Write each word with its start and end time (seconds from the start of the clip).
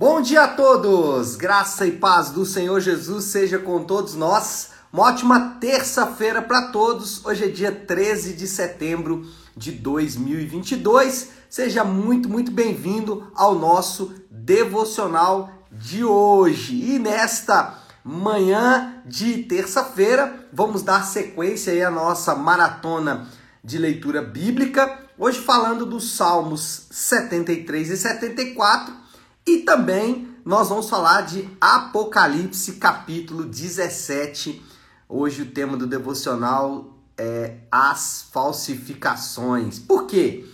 Bom 0.00 0.22
dia 0.22 0.44
a 0.44 0.48
todos! 0.48 1.36
Graça 1.36 1.86
e 1.86 1.92
paz 1.92 2.30
do 2.30 2.46
Senhor 2.46 2.80
Jesus 2.80 3.26
seja 3.26 3.58
com 3.58 3.84
todos 3.84 4.14
nós. 4.14 4.70
Uma 4.90 5.02
ótima 5.02 5.58
terça-feira 5.60 6.40
para 6.40 6.68
todos. 6.68 7.22
Hoje 7.22 7.44
é 7.44 7.48
dia 7.48 7.70
13 7.70 8.32
de 8.32 8.46
setembro 8.46 9.26
de 9.54 9.72
2022. 9.72 11.28
Seja 11.50 11.84
muito, 11.84 12.30
muito 12.30 12.50
bem-vindo 12.50 13.30
ao 13.34 13.54
nosso 13.54 14.14
devocional 14.30 15.52
de 15.70 16.02
hoje. 16.02 16.94
E 16.94 16.98
nesta 16.98 17.78
manhã 18.02 19.02
de 19.04 19.42
terça-feira, 19.42 20.46
vamos 20.50 20.80
dar 20.82 21.04
sequência 21.04 21.74
aí 21.74 21.82
à 21.82 21.90
nossa 21.90 22.34
maratona 22.34 23.28
de 23.62 23.76
leitura 23.76 24.22
bíblica. 24.22 24.98
Hoje 25.18 25.40
falando 25.40 25.84
dos 25.84 26.16
Salmos 26.16 26.86
73 26.90 27.90
e 27.90 27.96
74 27.98 28.99
e 29.46 29.58
também 29.58 30.28
nós 30.44 30.68
vamos 30.68 30.88
falar 30.88 31.22
de 31.22 31.48
Apocalipse 31.60 32.72
capítulo 32.74 33.44
17. 33.44 34.62
Hoje 35.08 35.42
o 35.42 35.50
tema 35.50 35.76
do 35.76 35.86
devocional 35.86 36.98
é 37.16 37.58
as 37.70 38.26
falsificações. 38.32 39.78
Por 39.78 40.06
quê? 40.06 40.46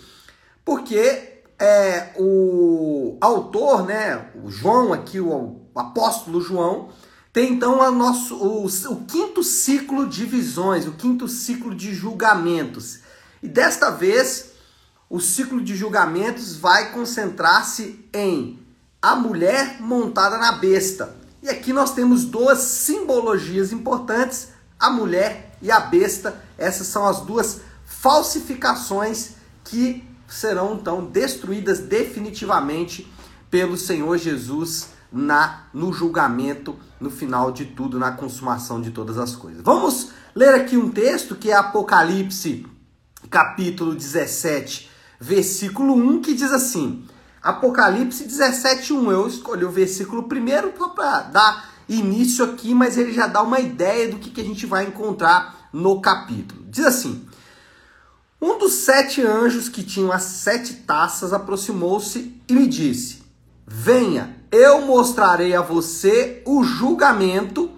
Porque 0.65 1.43
é, 1.59 2.13
o 2.17 3.17
autor, 3.21 3.87
né, 3.87 4.31
o 4.43 4.51
João 4.51 4.93
aqui, 4.93 5.21
o, 5.21 5.61
o 5.75 5.79
apóstolo 5.79 6.41
João, 6.41 6.89
tem 7.33 7.53
então 7.53 7.83
a 7.83 7.91
nosso, 7.91 8.35
o, 8.37 8.67
o 8.67 9.05
quinto 9.05 9.43
ciclo 9.43 10.09
de 10.09 10.25
visões, 10.25 10.87
o 10.87 10.93
quinto 10.93 11.29
ciclo 11.29 11.75
de 11.75 11.95
julgamentos. 11.95 13.01
E 13.43 13.49
desta 13.49 13.91
vez, 13.91 14.53
o 15.09 15.21
ciclo 15.21 15.63
de 15.63 15.77
julgamentos 15.77 16.57
vai 16.57 16.93
concentrar-se 16.93 18.09
em 18.13 18.66
a 19.01 19.15
mulher 19.15 19.81
montada 19.81 20.39
na 20.39 20.53
besta. 20.53 21.17
E 21.43 21.49
aqui 21.49 21.73
nós 21.73 21.95
temos 21.95 22.25
duas 22.25 22.59
simbologias 22.59 23.73
importantes, 23.73 24.49
a 24.79 24.91
mulher 24.91 25.57
e 25.63 25.71
a 25.71 25.81
besta. 25.81 26.43
Essas 26.59 26.89
são 26.89 27.07
as 27.07 27.21
duas 27.21 27.61
falsificações 27.85 29.31
que 29.65 30.05
serão 30.29 30.75
então 30.75 31.05
destruídas 31.05 31.79
definitivamente 31.79 33.11
pelo 33.51 33.77
Senhor 33.77 34.19
Jesus 34.19 34.89
na 35.13 35.67
no 35.73 35.93
julgamento, 35.93 36.77
no 37.01 37.11
final 37.11 37.53
de 37.53 37.65
tudo, 37.67 37.99
na 37.99 38.13
consumação 38.13 38.81
de 38.81 38.91
todas 38.91 39.19
as 39.19 39.37
coisas. 39.37 39.63
Vamos 39.63 40.11
ler 40.35 40.55
aqui 40.55 40.77
um 40.77 40.91
texto 40.91 41.37
que 41.37 41.51
é 41.51 41.55
Apocalipse, 41.55 42.67
capítulo 43.31 43.95
17, 43.95 44.91
versículo 45.21 45.95
1, 45.95 46.23
que 46.23 46.35
diz 46.35 46.53
assim: 46.53 47.05
Apocalipse 47.47 48.25
17:1. 48.25 49.11
Eu 49.11 49.29
escolhi 49.29 49.65
o 49.65 49.71
versículo 49.71 50.25
primeiro 50.25 50.73
para 50.73 51.21
dar 51.23 51.71
início 51.89 52.45
aqui, 52.45 52.75
mas 52.75 52.99
ele 52.99 53.13
já 53.13 53.29
dá 53.29 53.41
uma 53.41 53.61
ideia 53.61 54.09
do 54.09 54.19
que, 54.19 54.31
que 54.31 54.41
a 54.41 54.45
gente 54.45 54.67
vai 54.67 54.85
encontrar 54.85 55.69
no 55.73 56.01
capítulo. 56.01 56.65
Diz 56.69 56.85
assim: 56.85 57.25
Um 58.43 58.59
dos 58.59 58.73
sete 58.73 59.23
anjos 59.23 59.69
que 59.69 59.85
tinham 59.85 60.11
as 60.11 60.23
sete 60.23 60.75
taças 60.75 61.33
aproximou-se 61.33 62.35
e 62.49 62.53
me 62.53 62.67
disse: 62.67 63.23
Venha, 63.65 64.37
eu 64.51 64.83
mostrarei 64.83 65.55
a 65.55 65.63
você 65.63 66.43
o 66.45 66.65
julgamento 66.65 67.71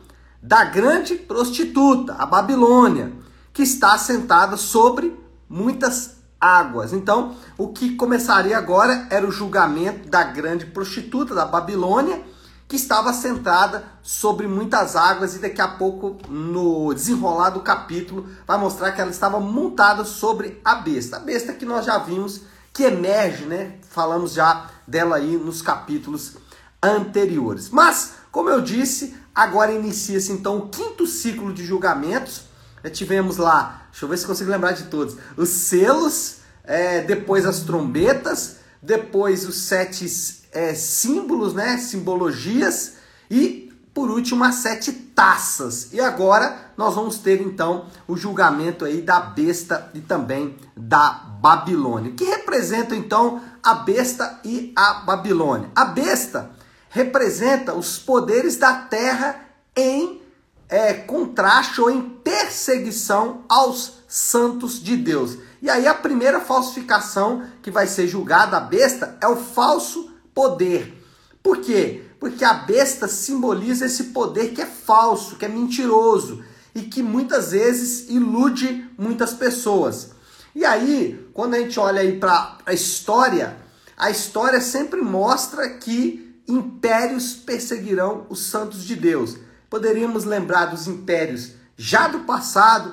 da 0.42 0.64
grande 0.64 1.14
prostituta, 1.14 2.14
a 2.14 2.24
Babilônia, 2.24 3.12
que 3.52 3.62
está 3.62 3.98
sentada 3.98 4.56
sobre 4.56 5.14
muitas 5.46 6.17
águas. 6.40 6.92
Então, 6.92 7.36
o 7.56 7.68
que 7.68 7.96
começaria 7.96 8.56
agora 8.56 9.06
era 9.10 9.26
o 9.26 9.30
julgamento 9.30 10.08
da 10.08 10.22
grande 10.24 10.66
prostituta 10.66 11.34
da 11.34 11.44
Babilônia, 11.44 12.22
que 12.66 12.76
estava 12.76 13.12
sentada 13.12 13.84
sobre 14.02 14.46
muitas 14.46 14.94
águas 14.94 15.34
e 15.34 15.38
daqui 15.38 15.60
a 15.60 15.68
pouco 15.68 16.18
no 16.28 16.92
desenrolar 16.92 17.50
do 17.50 17.60
capítulo 17.60 18.28
vai 18.46 18.58
mostrar 18.58 18.92
que 18.92 19.00
ela 19.00 19.10
estava 19.10 19.40
montada 19.40 20.04
sobre 20.04 20.60
a 20.64 20.74
besta. 20.74 21.16
A 21.16 21.20
besta 21.20 21.54
que 21.54 21.64
nós 21.64 21.86
já 21.86 21.96
vimos 21.98 22.42
que 22.72 22.84
emerge, 22.84 23.46
né? 23.46 23.78
Falamos 23.88 24.34
já 24.34 24.66
dela 24.86 25.16
aí 25.16 25.38
nos 25.38 25.62
capítulos 25.62 26.36
anteriores. 26.82 27.70
Mas, 27.70 28.16
como 28.30 28.50
eu 28.50 28.60
disse, 28.60 29.16
agora 29.34 29.72
inicia-se 29.72 30.30
então 30.30 30.58
o 30.58 30.68
quinto 30.68 31.06
ciclo 31.06 31.52
de 31.54 31.64
julgamentos 31.64 32.48
tivemos 32.92 33.36
lá, 33.36 33.87
deixa 33.98 34.04
eu 34.04 34.08
ver 34.08 34.16
se 34.18 34.26
consigo 34.26 34.50
lembrar 34.50 34.72
de 34.72 34.84
todos, 34.84 35.16
os 35.36 35.48
selos, 35.48 36.36
é, 36.62 37.00
depois 37.00 37.44
as 37.44 37.60
trombetas, 37.60 38.58
depois 38.80 39.44
os 39.44 39.62
sete 39.62 40.06
é, 40.52 40.72
símbolos, 40.72 41.52
né, 41.52 41.78
simbologias 41.78 42.92
e 43.28 43.72
por 43.92 44.08
último 44.08 44.44
as 44.44 44.56
sete 44.56 44.92
taças. 44.92 45.92
E 45.92 46.00
agora 46.00 46.70
nós 46.76 46.94
vamos 46.94 47.18
ter 47.18 47.40
então 47.40 47.86
o 48.06 48.16
julgamento 48.16 48.84
aí 48.84 49.02
da 49.02 49.18
besta 49.18 49.90
e 49.92 50.00
também 50.00 50.56
da 50.76 51.24
Babilônia, 51.40 52.12
que 52.12 52.22
representa 52.22 52.94
então 52.94 53.42
a 53.60 53.74
besta 53.74 54.38
e 54.44 54.72
a 54.76 54.94
Babilônia. 54.94 55.70
A 55.74 55.86
besta 55.86 56.52
representa 56.88 57.74
os 57.74 57.98
poderes 57.98 58.56
da 58.56 58.74
terra 58.74 59.40
em 59.74 60.22
é, 60.68 60.94
contraste 60.94 61.80
ou 61.80 61.90
em 61.90 62.17
perseguição 62.28 63.42
aos 63.48 64.00
santos 64.06 64.82
de 64.82 64.98
Deus. 64.98 65.38
E 65.62 65.70
aí 65.70 65.86
a 65.86 65.94
primeira 65.94 66.40
falsificação 66.40 67.42
que 67.62 67.70
vai 67.70 67.86
ser 67.86 68.06
julgada 68.06 68.58
a 68.58 68.60
besta 68.60 69.16
é 69.18 69.26
o 69.26 69.36
falso 69.36 70.12
poder. 70.34 71.02
Por 71.42 71.56
quê? 71.56 72.04
Porque 72.20 72.44
a 72.44 72.52
besta 72.52 73.08
simboliza 73.08 73.86
esse 73.86 74.04
poder 74.04 74.52
que 74.52 74.60
é 74.60 74.66
falso, 74.66 75.36
que 75.36 75.46
é 75.46 75.48
mentiroso 75.48 76.44
e 76.74 76.82
que 76.82 77.02
muitas 77.02 77.52
vezes 77.52 78.10
ilude 78.10 78.86
muitas 78.98 79.32
pessoas. 79.32 80.10
E 80.54 80.66
aí, 80.66 81.26
quando 81.32 81.54
a 81.54 81.58
gente 81.58 81.80
olha 81.80 82.02
aí 82.02 82.18
para 82.18 82.58
a 82.66 82.74
história, 82.74 83.56
a 83.96 84.10
história 84.10 84.60
sempre 84.60 85.00
mostra 85.00 85.66
que 85.70 86.42
impérios 86.46 87.32
perseguirão 87.32 88.26
os 88.28 88.40
santos 88.50 88.84
de 88.84 88.96
Deus. 88.96 89.38
Poderíamos 89.70 90.24
lembrar 90.24 90.66
dos 90.66 90.86
impérios 90.86 91.52
já 91.80 92.08
do 92.08 92.20
passado, 92.20 92.92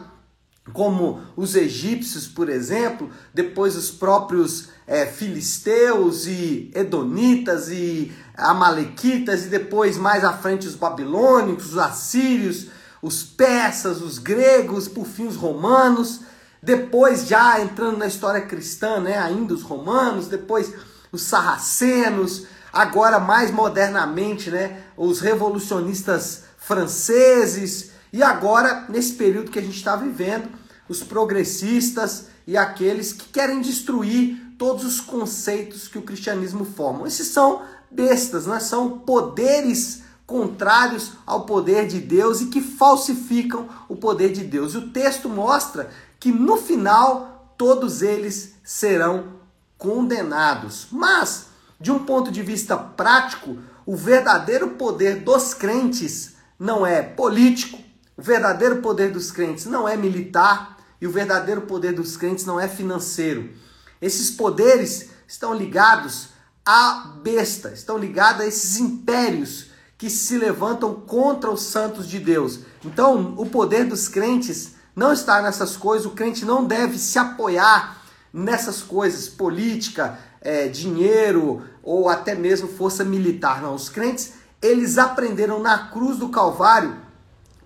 como 0.71 1.19
os 1.35 1.55
egípcios, 1.55 2.27
por 2.27 2.49
exemplo, 2.49 3.09
depois 3.33 3.75
os 3.75 3.89
próprios 3.89 4.69
é, 4.85 5.07
filisteus 5.07 6.27
e 6.27 6.71
edonitas 6.75 7.69
e 7.69 8.13
amalequitas, 8.37 9.45
e 9.45 9.49
depois 9.49 9.97
mais 9.97 10.23
à 10.23 10.33
frente 10.33 10.67
os 10.67 10.75
babilônicos, 10.75 11.73
os 11.73 11.79
assírios, 11.79 12.67
os 13.01 13.23
persas, 13.23 14.01
os 14.01 14.19
gregos, 14.19 14.87
por 14.87 15.07
fim 15.07 15.25
os 15.25 15.35
romanos. 15.35 16.21
Depois, 16.61 17.27
já 17.27 17.59
entrando 17.59 17.97
na 17.97 18.05
história 18.05 18.41
cristã, 18.41 18.99
né, 18.99 19.17
ainda 19.17 19.53
os 19.55 19.63
romanos, 19.63 20.27
depois 20.27 20.71
os 21.11 21.23
sarracenos, 21.23 22.45
agora 22.71 23.19
mais 23.19 23.49
modernamente, 23.49 24.51
né, 24.51 24.83
os 24.95 25.19
revolucionistas 25.19 26.43
franceses 26.57 27.94
e 28.15 28.23
agora, 28.23 28.85
nesse 28.87 29.11
período 29.15 29.51
que 29.51 29.59
a 29.59 29.61
gente 29.61 29.75
está 29.75 29.93
vivendo, 29.97 30.47
os 30.87 31.03
progressistas 31.03 32.27
e 32.47 32.55
aqueles 32.55 33.11
que 33.11 33.27
querem 33.27 33.59
destruir 33.59 34.55
todos 34.57 34.85
os 34.85 35.01
conceitos 35.01 35.89
que 35.89 35.97
o 35.97 36.01
cristianismo 36.01 36.63
forma. 36.63 37.09
Esses 37.09 37.27
são 37.27 37.63
bestas, 37.91 38.45
né? 38.45 38.57
são 38.61 38.99
poderes 38.99 40.03
contrários 40.25 41.11
ao 41.25 41.45
poder 41.45 41.87
de 41.87 41.99
Deus 41.99 42.39
e 42.39 42.45
que 42.45 42.61
falsificam 42.61 43.67
o 43.89 43.97
poder 43.97 44.31
de 44.31 44.45
Deus. 44.45 44.75
E 44.75 44.77
o 44.77 44.91
texto 44.91 45.27
mostra 45.27 45.89
que 46.17 46.31
no 46.31 46.55
final 46.55 47.53
todos 47.57 48.01
eles 48.01 48.55
serão 48.63 49.25
condenados. 49.77 50.87
Mas, 50.89 51.47
de 51.81 51.91
um 51.91 51.99
ponto 52.05 52.31
de 52.31 52.41
vista 52.41 52.77
prático, 52.77 53.57
o 53.85 53.93
verdadeiro 53.93 54.69
poder 54.69 55.19
dos 55.21 55.53
crentes 55.53 56.35
não 56.57 56.85
é 56.87 57.01
político, 57.01 57.83
o 58.17 58.21
verdadeiro 58.21 58.81
poder 58.81 59.11
dos 59.11 59.31
crentes 59.31 59.65
não 59.65 59.87
é 59.87 59.97
militar 59.97 60.77
e 61.01 61.07
o 61.07 61.11
verdadeiro 61.11 61.61
poder 61.61 61.93
dos 61.93 62.15
crentes 62.15 62.45
não 62.45 62.59
é 62.59 62.67
financeiro. 62.67 63.49
Esses 64.01 64.31
poderes 64.31 65.09
estão 65.27 65.53
ligados 65.53 66.29
à 66.65 67.13
besta, 67.21 67.69
estão 67.69 67.97
ligados 67.97 68.41
a 68.41 68.47
esses 68.47 68.79
impérios 68.79 69.67
que 69.97 70.09
se 70.09 70.37
levantam 70.37 70.93
contra 70.93 71.51
os 71.51 71.63
santos 71.63 72.07
de 72.07 72.19
Deus. 72.19 72.59
Então, 72.83 73.35
o 73.37 73.45
poder 73.45 73.85
dos 73.85 74.07
crentes 74.07 74.75
não 74.95 75.11
está 75.11 75.41
nessas 75.41 75.75
coisas, 75.75 76.05
o 76.05 76.11
crente 76.11 76.45
não 76.45 76.65
deve 76.65 76.97
se 76.97 77.19
apoiar 77.19 78.01
nessas 78.33 78.81
coisas, 78.81 79.27
política, 79.27 80.19
é, 80.41 80.67
dinheiro 80.67 81.63
ou 81.83 82.09
até 82.09 82.35
mesmo 82.35 82.67
força 82.67 83.03
militar. 83.03 83.61
Não, 83.61 83.75
os 83.75 83.89
crentes 83.89 84.33
eles 84.61 84.97
aprenderam 84.97 85.59
na 85.59 85.89
cruz 85.89 86.17
do 86.17 86.29
Calvário 86.29 87.04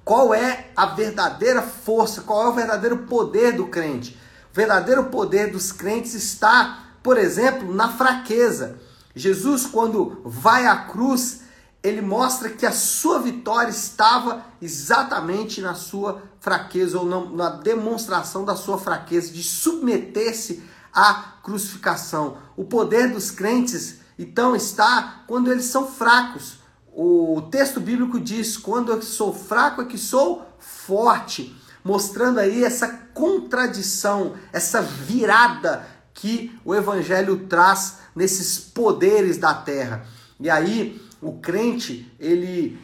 qual 0.03 0.33
é 0.33 0.71
a 0.75 0.87
verdadeira 0.87 1.61
força, 1.61 2.21
qual 2.21 2.47
é 2.47 2.49
o 2.49 2.53
verdadeiro 2.53 2.97
poder 2.99 3.53
do 3.53 3.67
crente. 3.67 4.17
O 4.51 4.55
verdadeiro 4.55 5.05
poder 5.05 5.51
dos 5.51 5.71
crentes 5.71 6.13
está, 6.13 6.83
por 7.03 7.17
exemplo, 7.17 7.73
na 7.73 7.89
fraqueza. 7.89 8.79
Jesus, 9.15 9.65
quando 9.65 10.21
vai 10.23 10.65
à 10.65 10.75
cruz, 10.75 11.41
ele 11.81 12.01
mostra 12.01 12.49
que 12.49 12.65
a 12.65 12.71
sua 12.71 13.19
vitória 13.19 13.69
estava 13.69 14.43
exatamente 14.61 15.61
na 15.61 15.73
sua 15.73 16.21
fraqueza, 16.39 16.99
ou 16.99 17.05
na 17.05 17.49
demonstração 17.49 18.43
da 18.43 18.55
sua 18.55 18.77
fraqueza, 18.77 19.31
de 19.31 19.43
submeter-se 19.43 20.63
à 20.93 21.35
crucificação. 21.43 22.37
O 22.57 22.65
poder 22.65 23.11
dos 23.11 23.31
crentes, 23.31 23.99
então, 24.17 24.55
está 24.55 25.23
quando 25.27 25.51
eles 25.51 25.65
são 25.65 25.87
fracos. 25.87 26.58
O 27.01 27.43
texto 27.49 27.79
bíblico 27.79 28.19
diz: 28.19 28.57
quando 28.57 28.91
eu 28.91 29.01
sou 29.01 29.33
fraco 29.33 29.81
é 29.81 29.85
que 29.85 29.97
sou 29.97 30.45
forte, 30.59 31.55
mostrando 31.81 32.41
aí 32.41 32.61
essa 32.61 32.89
contradição, 33.13 34.33
essa 34.51 34.81
virada 34.81 35.87
que 36.13 36.53
o 36.65 36.75
evangelho 36.75 37.47
traz 37.47 37.99
nesses 38.13 38.59
poderes 38.59 39.37
da 39.37 39.53
terra. 39.53 40.05
E 40.41 40.49
aí, 40.49 41.01
o 41.21 41.39
crente, 41.39 42.13
ele 42.19 42.77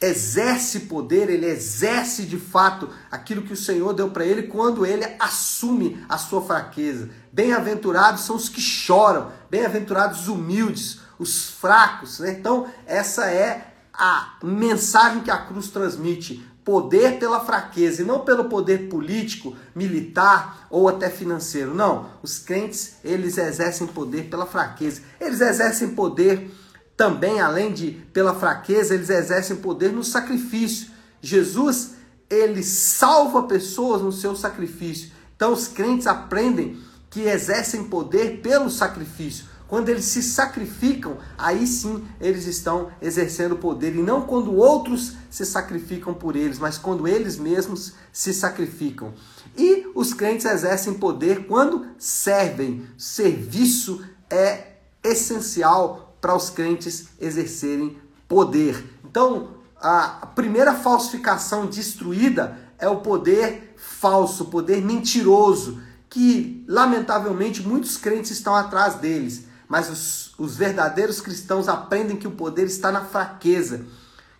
exerce 0.00 0.80
poder, 0.80 1.30
ele 1.30 1.46
exerce 1.46 2.24
de 2.24 2.38
fato 2.38 2.88
aquilo 3.08 3.42
que 3.42 3.52
o 3.52 3.56
Senhor 3.56 3.92
deu 3.92 4.10
para 4.10 4.24
ele 4.24 4.44
quando 4.44 4.84
ele 4.84 5.06
assume 5.20 6.04
a 6.08 6.18
sua 6.18 6.42
fraqueza. 6.42 7.08
Bem-aventurados 7.32 8.22
são 8.22 8.34
os 8.34 8.48
que 8.48 8.60
choram, 8.60 9.30
bem-aventurados 9.48 10.22
os 10.22 10.28
humildes, 10.28 10.98
os 11.20 11.50
fracos. 11.50 12.18
Né? 12.18 12.32
Então, 12.32 12.66
essa 12.86 13.30
é 13.30 13.74
a 13.92 14.38
mensagem 14.42 15.22
que 15.22 15.30
a 15.30 15.36
cruz 15.36 15.68
transmite. 15.68 16.44
Poder 16.64 17.18
pela 17.18 17.40
fraqueza 17.40 18.02
e 18.02 18.04
não 18.04 18.20
pelo 18.20 18.44
poder 18.44 18.88
político, 18.88 19.56
militar 19.74 20.66
ou 20.70 20.88
até 20.88 21.08
financeiro. 21.10 21.74
Não, 21.74 22.10
os 22.22 22.38
crentes, 22.38 22.96
eles 23.02 23.38
exercem 23.38 23.86
poder 23.86 24.28
pela 24.28 24.46
fraqueza. 24.46 25.02
Eles 25.20 25.40
exercem 25.40 25.94
poder 25.94 26.50
também, 26.96 27.40
além 27.40 27.72
de 27.72 27.92
pela 28.12 28.34
fraqueza, 28.34 28.94
eles 28.94 29.08
exercem 29.08 29.56
poder 29.56 29.90
no 29.90 30.04
sacrifício. 30.04 30.90
Jesus, 31.20 31.92
ele 32.28 32.62
salva 32.62 33.44
pessoas 33.44 34.02
no 34.02 34.12
seu 34.12 34.36
sacrifício. 34.36 35.10
Então 35.34 35.52
os 35.52 35.66
crentes 35.66 36.06
aprendem 36.06 36.78
que 37.08 37.22
exercem 37.22 37.84
poder 37.84 38.40
pelo 38.42 38.70
sacrifício. 38.70 39.46
Quando 39.70 39.88
eles 39.88 40.06
se 40.06 40.20
sacrificam, 40.20 41.18
aí 41.38 41.64
sim 41.64 42.04
eles 42.20 42.44
estão 42.44 42.90
exercendo 43.00 43.54
poder. 43.54 43.94
E 43.94 44.02
não 44.02 44.22
quando 44.22 44.52
outros 44.52 45.12
se 45.30 45.46
sacrificam 45.46 46.12
por 46.12 46.34
eles, 46.34 46.58
mas 46.58 46.76
quando 46.76 47.06
eles 47.06 47.38
mesmos 47.38 47.94
se 48.12 48.34
sacrificam. 48.34 49.14
E 49.56 49.86
os 49.94 50.12
crentes 50.12 50.44
exercem 50.44 50.94
poder 50.94 51.46
quando 51.46 51.86
servem. 51.96 52.84
Serviço 52.98 54.04
é 54.28 54.72
essencial 55.04 56.16
para 56.20 56.34
os 56.34 56.50
crentes 56.50 57.10
exercerem 57.20 57.96
poder. 58.26 58.84
Então, 59.08 59.50
a 59.80 60.26
primeira 60.34 60.74
falsificação 60.74 61.66
destruída 61.66 62.58
é 62.76 62.88
o 62.88 63.02
poder 63.02 63.76
falso, 63.76 64.42
o 64.42 64.48
poder 64.48 64.82
mentiroso, 64.82 65.80
que 66.08 66.64
lamentavelmente 66.66 67.62
muitos 67.62 67.96
crentes 67.96 68.32
estão 68.32 68.56
atrás 68.56 68.96
deles. 68.96 69.48
Mas 69.70 69.88
os, 69.88 70.34
os 70.36 70.56
verdadeiros 70.56 71.22
cristãos 71.22 71.66
aprendem 71.66 72.18
que 72.18 72.28
o 72.28 72.32
poder 72.32 72.66
está 72.66 72.92
na 72.92 73.06
fraqueza, 73.06 73.86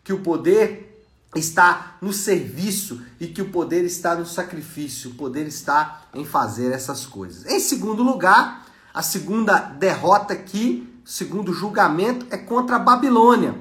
que 0.05 0.13
o 0.13 0.21
poder 0.21 1.07
está 1.35 1.97
no 2.03 2.13
serviço 2.13 3.01
e 3.19 3.29
que 3.29 3.41
o 3.41 3.49
poder 3.49 3.85
está 3.85 4.15
no 4.15 4.27
sacrifício, 4.27 5.13
o 5.13 5.15
poder 5.15 5.47
está 5.47 6.03
em 6.13 6.27
fazer 6.27 6.71
essas 6.73 7.07
coisas. 7.07 7.47
Em 7.47 7.61
segundo 7.61 8.03
lugar, 8.03 8.67
a 8.93 9.03
segunda 9.03 9.59
derrota 9.59 10.37
que 10.37 10.91
segundo 11.11 11.53
julgamento, 11.53 12.25
é 12.31 12.37
contra 12.37 12.77
a 12.77 12.79
Babilônia. 12.79 13.55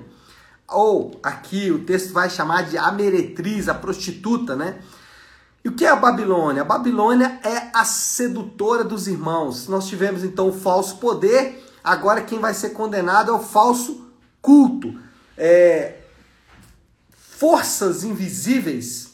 Ou 0.67 1.19
aqui 1.23 1.71
o 1.71 1.83
texto 1.83 2.13
vai 2.13 2.29
chamar 2.29 2.63
de 2.63 2.77
a 2.77 2.91
meretriz, 2.91 3.67
a 3.67 3.73
prostituta, 3.73 4.55
né? 4.55 4.79
E 5.63 5.69
o 5.69 5.73
que 5.73 5.85
é 5.85 5.89
a 5.89 5.95
Babilônia? 5.95 6.61
A 6.61 6.65
Babilônia 6.65 7.39
é 7.43 7.69
a 7.73 7.83
sedutora 7.83 8.83
dos 8.83 9.07
irmãos. 9.07 9.67
Nós 9.67 9.87
tivemos 9.87 10.23
então 10.23 10.49
o 10.49 10.53
falso 10.53 10.97
poder, 10.97 11.65
agora 11.83 12.21
quem 12.21 12.39
vai 12.39 12.53
ser 12.53 12.69
condenado 12.69 13.31
é 13.31 13.33
o 13.33 13.39
falso 13.39 14.09
culto. 14.41 14.97
É... 15.37 15.97
Forças 17.11 18.03
invisíveis, 18.03 19.11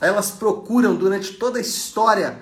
elas 0.00 0.30
procuram 0.30 0.94
durante 0.94 1.34
toda 1.34 1.58
a 1.58 1.62
história 1.62 2.38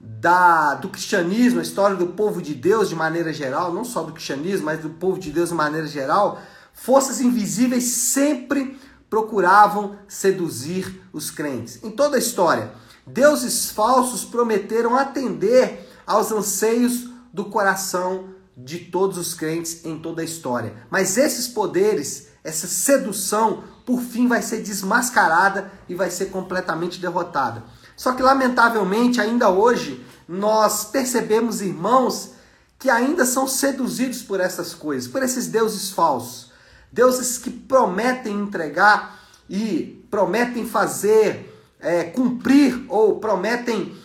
da, 0.00 0.74
do 0.74 0.88
cristianismo, 0.88 1.58
a 1.58 1.62
história 1.62 1.96
do 1.96 2.08
povo 2.08 2.40
de 2.40 2.54
Deus 2.54 2.88
de 2.88 2.94
maneira 2.94 3.32
geral, 3.32 3.72
não 3.72 3.84
só 3.84 4.02
do 4.02 4.12
cristianismo, 4.12 4.66
mas 4.66 4.80
do 4.80 4.90
povo 4.90 5.18
de 5.18 5.30
Deus 5.30 5.48
de 5.48 5.54
maneira 5.54 5.86
geral, 5.86 6.40
forças 6.72 7.20
invisíveis 7.20 7.84
sempre 7.84 8.78
procuravam 9.10 9.96
seduzir 10.06 11.02
os 11.12 11.30
crentes. 11.30 11.82
Em 11.82 11.90
toda 11.90 12.16
a 12.16 12.18
história, 12.18 12.72
deuses 13.06 13.70
falsos 13.70 14.24
prometeram 14.24 14.96
atender 14.96 15.88
aos 16.06 16.30
anseios 16.30 17.08
do 17.32 17.46
coração 17.46 18.34
de 18.56 18.78
todos 18.78 19.16
os 19.18 19.34
crentes 19.34 19.84
em 19.84 19.98
toda 19.98 20.20
a 20.20 20.24
história. 20.24 20.74
Mas 20.90 21.16
esses 21.16 21.46
poderes, 21.46 22.28
essa 22.42 22.66
sedução, 22.66 23.62
por 23.86 24.00
fim 24.00 24.26
vai 24.26 24.42
ser 24.42 24.62
desmascarada 24.62 25.70
e 25.88 25.94
vai 25.94 26.10
ser 26.10 26.26
completamente 26.26 27.00
derrotada. 27.00 27.62
Só 27.96 28.12
que, 28.12 28.22
lamentavelmente, 28.22 29.20
ainda 29.20 29.48
hoje, 29.48 30.04
nós 30.28 30.84
percebemos 30.84 31.60
irmãos 31.60 32.32
que 32.78 32.90
ainda 32.90 33.24
são 33.24 33.46
seduzidos 33.46 34.22
por 34.22 34.40
essas 34.40 34.74
coisas, 34.74 35.08
por 35.10 35.22
esses 35.22 35.46
deuses 35.46 35.90
falsos. 35.90 36.47
Deuses 36.92 37.38
que 37.38 37.50
prometem 37.50 38.34
entregar 38.34 39.18
e 39.48 40.06
prometem 40.10 40.66
fazer, 40.66 41.54
é, 41.80 42.04
cumprir 42.04 42.84
ou 42.88 43.18
prometem 43.18 43.96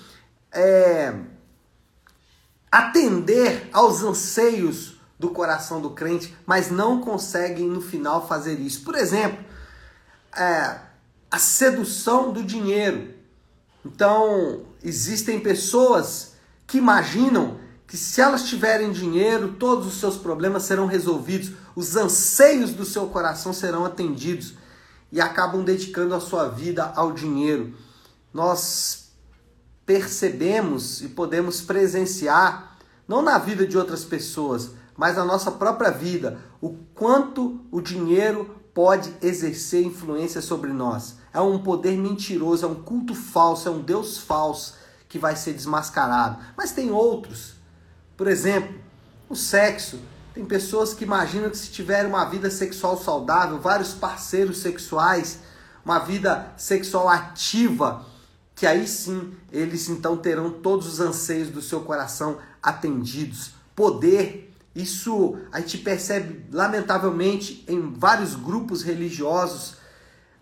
é, 0.51 1.13
atender 2.71 3.69
aos 3.71 4.03
anseios 4.03 4.99
do 5.17 5.29
coração 5.29 5.81
do 5.81 5.91
crente, 5.91 6.35
mas 6.45 6.69
não 6.69 6.99
conseguem 6.99 7.67
no 7.67 7.81
final 7.81 8.27
fazer 8.27 8.59
isso. 8.59 8.83
Por 8.83 8.95
exemplo, 8.95 9.43
é, 10.35 10.79
a 11.31 11.39
sedução 11.39 12.31
do 12.31 12.43
dinheiro. 12.43 13.13
Então, 13.85 14.65
existem 14.83 15.39
pessoas 15.39 16.33
que 16.67 16.77
imaginam 16.77 17.59
que 17.87 17.97
se 17.97 18.21
elas 18.21 18.43
tiverem 18.43 18.91
dinheiro, 18.91 19.55
todos 19.59 19.87
os 19.87 19.99
seus 19.99 20.17
problemas 20.17 20.63
serão 20.63 20.85
resolvidos, 20.85 21.51
os 21.75 21.95
anseios 21.95 22.71
do 22.71 22.85
seu 22.85 23.07
coração 23.07 23.53
serão 23.53 23.85
atendidos 23.85 24.53
e 25.11 25.21
acabam 25.21 25.63
dedicando 25.63 26.15
a 26.15 26.19
sua 26.19 26.47
vida 26.47 26.91
ao 26.95 27.11
dinheiro. 27.11 27.73
Nós 28.33 29.09
percebemos 29.85 31.01
e 31.01 31.09
podemos 31.09 31.61
presenciar, 31.61 32.77
não 33.07 33.21
na 33.21 33.37
vida 33.37 33.67
de 33.67 33.77
outras 33.77 34.03
pessoas, 34.03 34.71
mas 34.95 35.17
na 35.17 35.25
nossa 35.25 35.51
própria 35.51 35.91
vida, 35.91 36.39
o 36.61 36.71
quanto 36.95 37.59
o 37.71 37.81
dinheiro 37.81 38.55
pode 38.73 39.13
exercer 39.21 39.83
influência 39.83 40.41
sobre 40.41 40.71
nós 40.71 41.17
é 41.33 41.41
um 41.41 41.59
poder 41.59 41.97
mentiroso, 41.97 42.65
é 42.65 42.69
um 42.69 42.75
culto 42.75 43.15
falso, 43.15 43.67
é 43.67 43.71
um 43.71 43.81
Deus 43.81 44.19
falso 44.19 44.75
que 45.09 45.17
vai 45.17 45.35
ser 45.35 45.53
desmascarado. 45.53 46.37
Mas 46.55 46.71
tem 46.71 46.91
outros. 46.91 47.52
Por 48.23 48.31
exemplo, 48.31 48.73
o 49.27 49.35
sexo. 49.35 49.99
Tem 50.33 50.45
pessoas 50.45 50.93
que 50.93 51.03
imaginam 51.03 51.49
que 51.49 51.57
se 51.57 51.69
tiver 51.69 52.05
uma 52.05 52.23
vida 52.23 52.49
sexual 52.49 52.97
saudável, 52.97 53.59
vários 53.59 53.93
parceiros 53.93 54.59
sexuais, 54.59 55.39
uma 55.83 55.99
vida 55.99 56.53
sexual 56.55 57.09
ativa, 57.09 58.05
que 58.55 58.65
aí 58.65 58.87
sim 58.87 59.33
eles 59.51 59.89
então 59.89 60.15
terão 60.15 60.49
todos 60.49 60.87
os 60.87 61.01
anseios 61.01 61.49
do 61.49 61.61
seu 61.61 61.81
coração 61.81 62.37
atendidos. 62.61 63.55
Poder, 63.75 64.53
isso 64.73 65.35
a 65.51 65.59
gente 65.59 65.79
percebe 65.79 66.45
lamentavelmente 66.49 67.65
em 67.67 67.91
vários 67.91 68.35
grupos 68.35 68.83
religiosos 68.83 69.75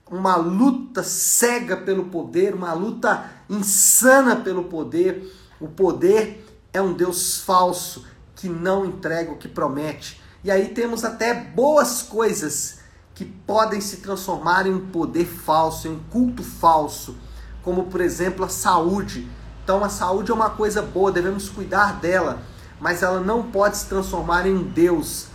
uma 0.08 0.36
luta 0.36 1.02
cega 1.02 1.76
pelo 1.76 2.06
poder, 2.06 2.54
uma 2.54 2.74
luta 2.74 3.32
insana 3.50 4.36
pelo 4.36 4.66
poder. 4.66 5.36
O 5.60 5.68
poder 5.68 6.51
é 6.74 6.82
um 6.82 6.94
Deus 6.94 7.40
falso 7.40 8.06
que 8.36 8.48
não 8.50 8.86
entrega 8.86 9.32
o 9.32 9.38
que 9.38 9.48
promete. 9.48 10.22
E 10.44 10.50
aí 10.50 10.70
temos 10.70 11.04
até 11.04 11.34
boas 11.34 12.02
coisas 12.02 12.80
que 13.14 13.26
podem 13.26 13.80
se 13.80 13.98
transformar 13.98 14.66
em 14.66 14.74
um 14.74 14.88
poder 14.88 15.26
falso, 15.26 15.88
em 15.88 15.92
um 15.92 16.00
culto 16.10 16.44
falso, 16.44 17.16
como 17.62 17.84
por 17.84 18.02
exemplo 18.02 18.46
a 18.46 18.50
saúde. 18.50 19.28
Então 19.64 19.84
a 19.84 19.90
saúde 19.90 20.32
é 20.32 20.34
uma 20.34 20.50
coisa 20.50 20.82
boa, 20.82 21.12
devemos 21.12 21.50
cuidar 21.50 22.00
dela, 22.00 22.42
mas 22.80 23.04
ela 23.04 23.20
não 23.20 23.52
pode 23.52 23.78
se 23.78 23.86
transformar 23.86 24.48
em 24.48 24.56
um 24.56 24.64
Deus 24.64 25.28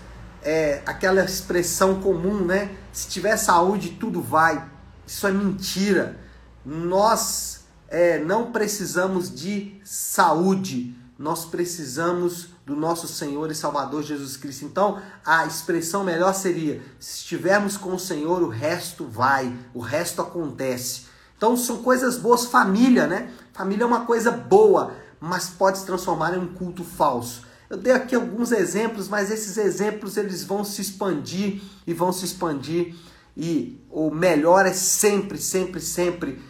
é, 0.42 0.82
aquela 0.86 1.24
expressão 1.24 2.00
comum, 2.00 2.44
né? 2.44 2.70
Se 2.92 3.08
tiver 3.08 3.36
saúde, 3.36 3.90
tudo 4.00 4.20
vai. 4.20 4.64
Isso 5.06 5.26
é 5.26 5.30
mentira. 5.30 6.18
Nós 6.64 7.64
é, 7.88 8.18
não 8.18 8.50
precisamos 8.50 9.32
de 9.32 9.80
saúde, 9.84 10.96
nós 11.18 11.46
precisamos 11.46 12.48
do 12.66 12.76
nosso 12.76 13.08
Senhor 13.08 13.50
e 13.50 13.54
Salvador 13.54 14.02
Jesus 14.02 14.36
Cristo. 14.36 14.64
Então, 14.64 15.00
a 15.24 15.46
expressão 15.46 16.04
melhor 16.04 16.34
seria: 16.34 16.82
se 16.98 17.18
estivermos 17.18 17.76
com 17.76 17.94
o 17.94 17.98
Senhor, 17.98 18.42
o 18.42 18.48
resto 18.48 19.04
vai, 19.06 19.54
o 19.72 19.80
resto 19.80 20.20
acontece. 20.20 21.06
Então, 21.36 21.56
são 21.56 21.82
coisas 21.82 22.18
boas. 22.18 22.46
Família, 22.46 23.06
né? 23.06 23.30
Família 23.52 23.84
é 23.84 23.86
uma 23.86 24.04
coisa 24.04 24.30
boa, 24.30 24.94
mas 25.18 25.48
pode 25.48 25.78
se 25.78 25.86
transformar 25.86 26.34
em 26.34 26.38
um 26.38 26.48
culto 26.48 26.84
falso. 26.84 27.42
Eu 27.68 27.76
dei 27.76 27.92
aqui 27.92 28.14
alguns 28.14 28.52
exemplos, 28.52 29.08
mas 29.08 29.30
esses 29.30 29.56
exemplos 29.56 30.16
eles 30.16 30.44
vão 30.44 30.64
se 30.64 30.80
expandir 30.80 31.60
e 31.86 31.92
vão 31.92 32.12
se 32.12 32.24
expandir. 32.24 32.94
E 33.36 33.80
o 33.90 34.10
melhor 34.10 34.66
é 34.66 34.72
sempre, 34.72 35.38
sempre, 35.38 35.80
sempre 35.80 36.42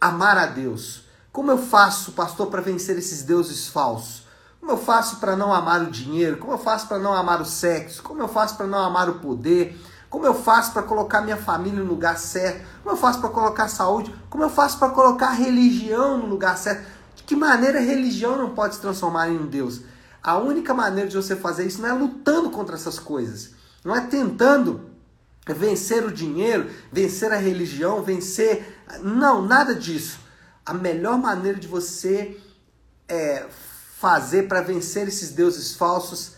amar 0.00 0.36
a 0.36 0.46
Deus. 0.46 1.03
Como 1.34 1.50
eu 1.50 1.58
faço, 1.58 2.12
pastor, 2.12 2.46
para 2.46 2.60
vencer 2.60 2.96
esses 2.96 3.24
deuses 3.24 3.66
falsos? 3.66 4.24
Como 4.60 4.70
eu 4.70 4.76
faço 4.76 5.16
para 5.16 5.34
não 5.34 5.52
amar 5.52 5.82
o 5.82 5.90
dinheiro? 5.90 6.36
Como 6.36 6.52
eu 6.52 6.58
faço 6.58 6.86
para 6.86 6.96
não 6.96 7.12
amar 7.12 7.42
o 7.42 7.44
sexo? 7.44 8.04
Como 8.04 8.22
eu 8.22 8.28
faço 8.28 8.56
para 8.56 8.68
não 8.68 8.78
amar 8.78 9.10
o 9.10 9.18
poder? 9.18 9.76
Como 10.08 10.24
eu 10.24 10.32
faço 10.32 10.72
para 10.72 10.84
colocar 10.84 11.22
minha 11.22 11.36
família 11.36 11.82
no 11.82 11.90
lugar 11.90 12.18
certo? 12.18 12.64
Como 12.84 12.94
eu 12.94 12.96
faço 12.96 13.18
para 13.18 13.30
colocar 13.30 13.66
saúde? 13.66 14.14
Como 14.30 14.44
eu 14.44 14.48
faço 14.48 14.78
para 14.78 14.90
colocar 14.90 15.30
religião 15.30 16.18
no 16.18 16.26
lugar 16.26 16.56
certo? 16.56 16.86
De 17.16 17.24
que 17.24 17.34
maneira 17.34 17.80
a 17.80 17.82
religião 17.82 18.38
não 18.38 18.50
pode 18.50 18.76
se 18.76 18.80
transformar 18.80 19.28
em 19.28 19.36
um 19.36 19.46
Deus? 19.46 19.80
A 20.22 20.38
única 20.38 20.72
maneira 20.72 21.10
de 21.10 21.16
você 21.16 21.34
fazer 21.34 21.66
isso 21.66 21.82
não 21.82 21.88
é 21.88 21.92
lutando 21.92 22.48
contra 22.48 22.76
essas 22.76 23.00
coisas, 23.00 23.50
não 23.84 23.96
é 23.96 24.02
tentando 24.02 24.82
vencer 25.44 26.04
o 26.04 26.12
dinheiro, 26.12 26.70
vencer 26.92 27.32
a 27.32 27.36
religião, 27.36 28.04
vencer. 28.04 28.84
Não, 29.02 29.42
nada 29.42 29.74
disso. 29.74 30.22
A 30.64 30.72
melhor 30.72 31.18
maneira 31.18 31.58
de 31.58 31.68
você 31.68 32.40
é, 33.08 33.46
fazer 33.98 34.48
para 34.48 34.62
vencer 34.62 35.06
esses 35.08 35.30
deuses 35.30 35.74
falsos 35.76 36.32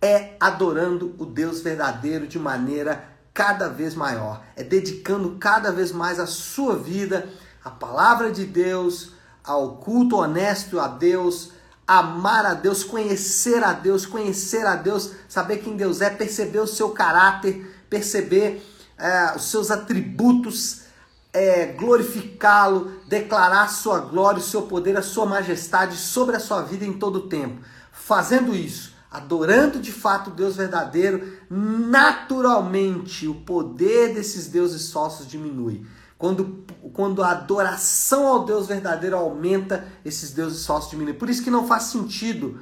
é 0.00 0.36
adorando 0.40 1.14
o 1.18 1.24
Deus 1.24 1.60
verdadeiro 1.60 2.26
de 2.26 2.38
maneira 2.38 3.04
cada 3.34 3.68
vez 3.68 3.94
maior, 3.94 4.44
é 4.56 4.62
dedicando 4.62 5.36
cada 5.38 5.72
vez 5.72 5.90
mais 5.90 6.20
a 6.20 6.26
sua 6.26 6.76
vida 6.76 7.28
à 7.64 7.70
palavra 7.70 8.30
de 8.30 8.44
Deus, 8.44 9.12
ao 9.42 9.76
culto 9.76 10.16
honesto 10.16 10.78
a 10.78 10.88
Deus, 10.88 11.52
amar 11.86 12.44
a 12.44 12.54
Deus, 12.54 12.84
conhecer 12.84 13.62
a 13.64 13.72
Deus, 13.72 14.04
conhecer 14.04 14.66
a 14.66 14.76
Deus, 14.76 15.12
saber 15.28 15.58
quem 15.58 15.76
Deus 15.76 16.00
é, 16.00 16.10
perceber 16.10 16.60
o 16.60 16.66
seu 16.66 16.90
caráter, 16.90 17.84
perceber 17.88 18.62
é, 18.98 19.34
os 19.36 19.50
seus 19.50 19.70
atributos, 19.70 20.82
é, 21.32 21.66
glorificá-lo, 21.66 22.92
declarar 23.08 23.68
sua 23.68 24.00
glória, 24.00 24.40
o 24.40 24.44
seu 24.44 24.62
poder, 24.62 24.96
a 24.96 25.02
sua 25.02 25.24
majestade 25.24 25.96
sobre 25.96 26.36
a 26.36 26.40
sua 26.40 26.62
vida 26.62 26.84
em 26.84 26.92
todo 26.92 27.16
o 27.16 27.28
tempo. 27.28 27.64
Fazendo 27.90 28.54
isso, 28.54 28.92
adorando 29.10 29.78
de 29.78 29.92
fato 29.92 30.30
o 30.30 30.34
Deus 30.34 30.56
verdadeiro, 30.56 31.38
naturalmente 31.48 33.26
o 33.26 33.34
poder 33.34 34.14
desses 34.14 34.46
deuses 34.46 34.92
falsos 34.92 35.26
diminui. 35.26 35.86
Quando, 36.18 36.64
quando 36.92 37.22
a 37.22 37.32
adoração 37.32 38.26
ao 38.26 38.44
Deus 38.44 38.68
verdadeiro 38.68 39.16
aumenta, 39.16 39.88
esses 40.04 40.30
deuses 40.30 40.64
falsos 40.64 40.90
diminuem. 40.90 41.18
Por 41.18 41.28
isso 41.28 41.42
que 41.42 41.50
não 41.50 41.66
faz 41.66 41.84
sentido 41.84 42.60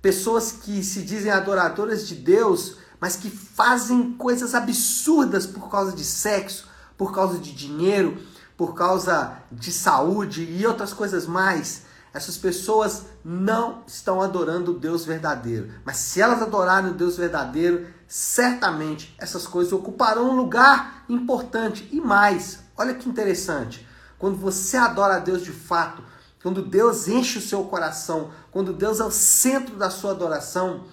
pessoas 0.00 0.52
que 0.52 0.82
se 0.82 1.02
dizem 1.02 1.30
adoradoras 1.30 2.08
de 2.08 2.14
Deus, 2.14 2.76
mas 2.98 3.14
que 3.14 3.30
fazem 3.30 4.12
coisas 4.14 4.54
absurdas 4.54 5.46
por 5.46 5.68
causa 5.70 5.92
de 5.92 6.04
sexo, 6.04 6.66
por 7.02 7.12
causa 7.12 7.36
de 7.36 7.52
dinheiro, 7.52 8.16
por 8.56 8.76
causa 8.76 9.38
de 9.50 9.72
saúde 9.72 10.44
e 10.44 10.64
outras 10.64 10.92
coisas 10.92 11.26
mais. 11.26 11.82
Essas 12.14 12.38
pessoas 12.38 13.06
não 13.24 13.82
estão 13.88 14.22
adorando 14.22 14.70
o 14.70 14.78
Deus 14.78 15.04
verdadeiro. 15.04 15.68
Mas 15.84 15.96
se 15.96 16.20
elas 16.20 16.40
adorarem 16.40 16.92
o 16.92 16.94
Deus 16.94 17.16
verdadeiro, 17.16 17.88
certamente 18.06 19.16
essas 19.18 19.48
coisas 19.48 19.72
ocuparão 19.72 20.30
um 20.30 20.36
lugar 20.36 21.04
importante. 21.08 21.88
E 21.90 22.00
mais, 22.00 22.60
olha 22.76 22.94
que 22.94 23.08
interessante. 23.08 23.84
Quando 24.16 24.36
você 24.36 24.76
adora 24.76 25.16
a 25.16 25.18
Deus 25.18 25.42
de 25.42 25.50
fato, 25.50 26.04
quando 26.40 26.62
Deus 26.62 27.08
enche 27.08 27.38
o 27.38 27.42
seu 27.42 27.64
coração, 27.64 28.30
quando 28.52 28.72
Deus 28.72 29.00
é 29.00 29.04
o 29.04 29.10
centro 29.10 29.74
da 29.74 29.90
sua 29.90 30.12
adoração, 30.12 30.84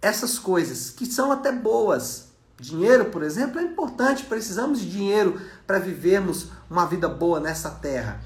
essas 0.00 0.38
coisas 0.38 0.88
que 0.88 1.04
são 1.04 1.30
até 1.30 1.52
boas, 1.52 2.29
dinheiro, 2.60 3.06
por 3.06 3.22
exemplo, 3.22 3.58
é 3.58 3.62
importante, 3.62 4.24
precisamos 4.24 4.80
de 4.80 4.90
dinheiro 4.90 5.40
para 5.66 5.78
vivermos 5.78 6.48
uma 6.68 6.86
vida 6.86 7.08
boa 7.08 7.40
nessa 7.40 7.70
terra. 7.70 8.20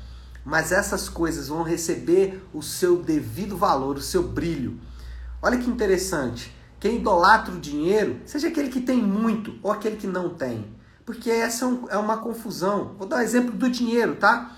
Mas 0.44 0.72
essas 0.72 1.08
coisas 1.08 1.48
vão 1.48 1.62
receber 1.62 2.44
o 2.52 2.62
seu 2.62 3.00
devido 3.02 3.56
valor, 3.56 3.96
o 3.96 4.02
seu 4.02 4.22
brilho. 4.22 4.78
Olha 5.40 5.56
que 5.56 5.70
interessante. 5.70 6.54
Quem 6.78 6.96
idolatra 6.96 7.54
o 7.54 7.60
dinheiro, 7.60 8.20
seja 8.26 8.48
aquele 8.48 8.68
que 8.68 8.80
tem 8.80 9.00
muito 9.00 9.58
ou 9.62 9.72
aquele 9.72 9.96
que 9.96 10.06
não 10.06 10.28
tem. 10.28 10.74
Porque 11.06 11.30
essa 11.30 11.64
é, 11.64 11.94
é 11.94 11.96
uma 11.96 12.18
confusão. 12.18 12.94
Vou 12.98 13.06
dar 13.06 13.16
um 13.16 13.20
exemplo 13.20 13.52
do 13.52 13.70
dinheiro, 13.70 14.16
tá? 14.16 14.54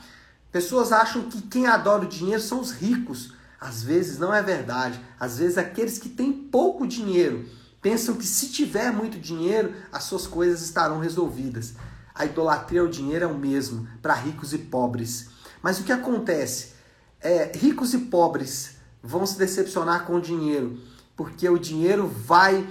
Pessoas 0.51 0.91
acham 0.91 1.23
que 1.25 1.43
quem 1.43 1.67
adora 1.67 2.05
o 2.05 2.09
dinheiro 2.09 2.41
são 2.41 2.61
os 2.61 2.73
ricos. 2.73 3.35
Às 3.61 3.83
vezes 3.83 4.19
não 4.19 4.35
é 4.35 4.43
verdade. 4.43 5.01
Às 5.21 5.39
vezes 5.39 5.59
aqueles 5.59 5.99
que 5.99 6.09
têm 6.09 6.33
pouco 6.33 6.87
dinheiro 6.87 7.47
pensam 7.87 8.17
que 8.17 8.27
se 8.27 8.49
tiver 8.49 8.93
muito 8.93 9.17
dinheiro, 9.17 9.73
as 9.93 10.03
suas 10.03 10.27
coisas 10.27 10.61
estarão 10.61 10.99
resolvidas. 10.99 11.75
A 12.13 12.25
idolatria 12.25 12.81
ao 12.81 12.89
dinheiro 12.89 13.27
é 13.27 13.29
o 13.29 13.39
mesmo 13.39 13.87
para 14.03 14.13
ricos 14.13 14.53
e 14.53 14.59
pobres. 14.59 15.29
Mas 15.63 15.79
o 15.79 15.85
que 15.85 15.93
acontece? 15.93 16.73
É, 17.21 17.53
ricos 17.55 17.95
e 17.95 17.99
pobres 17.99 18.79
vão 19.01 19.25
se 19.25 19.39
decepcionar 19.39 20.05
com 20.05 20.17
o 20.17 20.21
dinheiro 20.21 20.81
porque 21.15 21.49
o 21.49 21.61
dinheiro 21.61 22.09
vai 22.09 22.69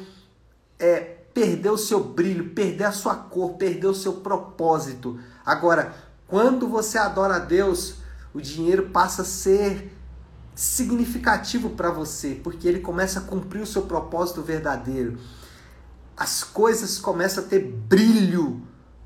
é, 0.77 0.99
perder 1.33 1.69
o 1.69 1.77
seu 1.77 2.03
brilho, 2.03 2.49
perder 2.49 2.83
a 2.83 2.91
sua 2.91 3.15
cor, 3.15 3.53
perder 3.53 3.87
o 3.87 3.95
seu 3.95 4.15
propósito. 4.15 5.17
Agora, 5.45 5.95
quando 6.27 6.67
você 6.67 6.97
adora 6.97 7.37
a 7.37 7.39
Deus, 7.39 7.95
o 8.33 8.41
dinheiro 8.41 8.89
passa 8.89 9.21
a 9.21 9.25
ser 9.25 9.94
significativo 10.55 11.71
para 11.71 11.91
você, 11.91 12.39
porque 12.41 12.67
ele 12.67 12.79
começa 12.79 13.19
a 13.19 13.21
cumprir 13.21 13.61
o 13.61 13.67
seu 13.67 13.81
propósito 13.83 14.41
verdadeiro. 14.41 15.17
As 16.15 16.43
coisas 16.43 16.97
começam 16.97 17.43
a 17.43 17.47
ter 17.47 17.59
brilho, 17.59 18.61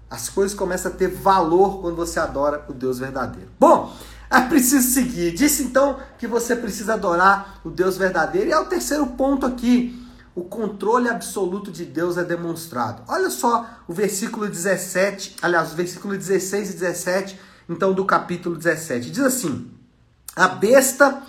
as 0.09 0.29
coisas 0.29 0.55
começam 0.55 0.91
a 0.91 0.95
ter 0.95 1.07
valor 1.07 1.81
quando 1.81 1.95
você 1.95 2.19
adora 2.19 2.63
o 2.69 2.73
Deus 2.73 2.99
verdadeiro. 2.99 3.49
Bom, 3.59 3.95
é 4.29 4.41
preciso 4.41 4.87
seguir. 4.93 5.33
Disse 5.33 5.63
então 5.63 5.99
que 6.19 6.27
você 6.27 6.55
precisa 6.55 6.93
adorar 6.93 7.59
o 7.63 7.69
Deus 7.71 7.97
verdadeiro. 7.97 8.49
E 8.49 8.53
é 8.53 8.59
o 8.59 8.65
terceiro 8.65 9.07
ponto 9.07 9.45
aqui. 9.45 10.07
O 10.35 10.43
controle 10.43 11.09
absoluto 11.09 11.71
de 11.71 11.83
Deus 11.83 12.15
é 12.15 12.23
demonstrado. 12.23 13.01
Olha 13.07 13.29
só 13.31 13.67
o 13.87 13.93
versículo 13.93 14.47
17, 14.47 15.37
aliás, 15.41 15.73
o 15.73 15.75
versículo 15.75 16.15
16 16.15 16.69
e 16.69 16.73
17, 16.73 17.39
então 17.67 17.91
do 17.91 18.05
capítulo 18.05 18.55
17. 18.55 19.09
Diz 19.09 19.23
assim: 19.23 19.69
A 20.35 20.47
besta 20.47 21.23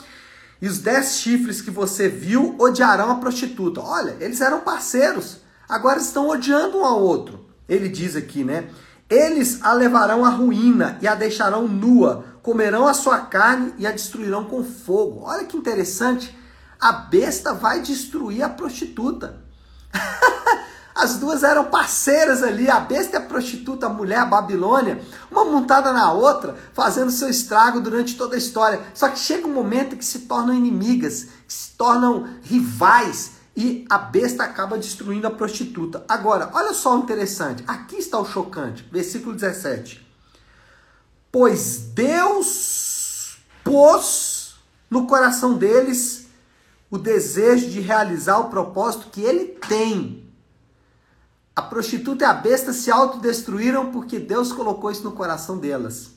e 0.60 0.68
os 0.68 0.78
dez 0.78 1.16
chifres 1.16 1.60
que 1.62 1.70
você 1.70 2.08
viu 2.08 2.54
odiarão 2.58 3.10
a 3.10 3.14
prostituta. 3.16 3.80
Olha, 3.80 4.16
eles 4.20 4.40
eram 4.40 4.60
parceiros, 4.60 5.38
agora 5.68 5.98
estão 5.98 6.28
odiando 6.28 6.78
um 6.78 6.84
ao 6.84 7.00
outro. 7.00 7.46
Ele 7.68 7.88
diz 7.88 8.16
aqui, 8.16 8.44
né? 8.44 8.68
Eles 9.08 9.62
a 9.62 9.72
levarão 9.72 10.24
à 10.24 10.28
ruína 10.28 10.98
e 11.00 11.08
a 11.08 11.14
deixarão 11.14 11.66
nua, 11.66 12.24
comerão 12.42 12.86
a 12.86 12.94
sua 12.94 13.18
carne 13.20 13.74
e 13.78 13.86
a 13.86 13.92
destruirão 13.92 14.44
com 14.44 14.62
fogo. 14.62 15.22
Olha 15.24 15.44
que 15.44 15.56
interessante. 15.56 16.36
A 16.80 16.92
besta 16.92 17.52
vai 17.52 17.80
destruir 17.80 18.42
a 18.42 18.48
prostituta. 18.48 19.40
As 21.00 21.16
duas 21.16 21.42
eram 21.42 21.64
parceiras 21.64 22.42
ali, 22.42 22.68
a 22.68 22.78
besta 22.78 23.16
a 23.16 23.22
prostituta, 23.22 23.86
a 23.86 23.88
mulher, 23.88 24.18
a 24.18 24.26
Babilônia, 24.26 25.00
uma 25.30 25.46
montada 25.46 25.94
na 25.94 26.12
outra, 26.12 26.54
fazendo 26.74 27.10
seu 27.10 27.30
estrago 27.30 27.80
durante 27.80 28.18
toda 28.18 28.34
a 28.34 28.38
história. 28.38 28.82
Só 28.92 29.08
que 29.08 29.18
chega 29.18 29.46
um 29.46 29.54
momento 29.54 29.96
que 29.96 30.04
se 30.04 30.20
tornam 30.20 30.54
inimigas, 30.54 31.28
que 31.48 31.54
se 31.54 31.70
tornam 31.70 32.28
rivais, 32.42 33.32
e 33.56 33.86
a 33.88 33.96
besta 33.96 34.44
acaba 34.44 34.76
destruindo 34.76 35.26
a 35.26 35.30
prostituta. 35.30 36.04
Agora, 36.06 36.50
olha 36.52 36.74
só 36.74 36.94
o 36.94 37.00
interessante. 37.00 37.64
Aqui 37.66 37.96
está 37.96 38.18
o 38.18 38.26
chocante. 38.26 38.86
Versículo 38.92 39.34
17. 39.34 40.06
Pois 41.32 41.78
Deus 41.94 43.38
pôs 43.64 44.54
no 44.90 45.06
coração 45.06 45.54
deles 45.54 46.26
o 46.90 46.98
desejo 46.98 47.70
de 47.70 47.80
realizar 47.80 48.38
o 48.38 48.50
propósito 48.50 49.08
que 49.10 49.22
ele 49.22 49.46
tem. 49.46 50.19
A 51.54 51.62
prostituta 51.62 52.24
e 52.24 52.26
a 52.26 52.32
besta 52.32 52.72
se 52.72 52.90
autodestruíram 52.90 53.90
porque 53.90 54.18
Deus 54.18 54.52
colocou 54.52 54.90
isso 54.90 55.04
no 55.04 55.12
coração 55.12 55.58
delas, 55.58 56.10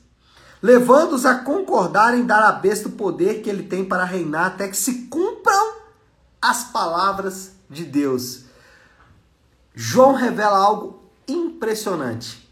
levando-os 0.62 1.26
a 1.26 1.36
concordar 1.36 2.18
em 2.18 2.26
dar 2.26 2.44
à 2.44 2.52
besta 2.52 2.88
o 2.88 2.92
poder 2.92 3.42
que 3.42 3.50
ele 3.50 3.64
tem 3.64 3.84
para 3.84 4.04
reinar 4.04 4.46
até 4.46 4.68
que 4.68 4.78
se 4.78 5.08
cumpram 5.08 5.76
as 6.42 6.66
palavras 6.66 7.52
de 7.70 7.84
Deus. 7.86 8.44
João 9.74 10.14
revela 10.14 10.58
algo 10.58 11.04
impressionante. 11.28 12.44